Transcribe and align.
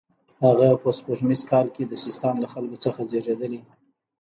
هغه 0.43 0.67
په 0.81 0.89
سپوږمیز 0.97 1.41
کال 1.51 1.67
کې 1.75 1.83
د 1.85 1.93
سیستان 2.03 2.35
له 2.43 2.47
خلکو 2.53 2.77
څخه 2.85 3.01
زیږېدلی. 3.11 3.61